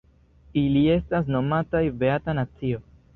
[0.61, 2.81] Ili estas nomataj "beata nacio".